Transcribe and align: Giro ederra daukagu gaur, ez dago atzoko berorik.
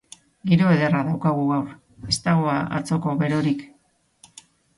Giro 0.51 0.69
ederra 0.77 1.01
daukagu 1.09 1.43
gaur, 1.51 1.67
ez 2.13 2.17
dago 2.29 2.49
atzoko 2.79 3.15
berorik. 3.21 3.63